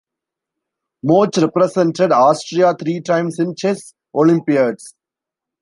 Kmoch 1.05 1.37
represented 1.39 2.11
Austria 2.11 2.73
three 2.73 3.01
times 3.01 3.37
in 3.37 3.53
Chess 3.53 3.93
Olympiads. 4.15 4.95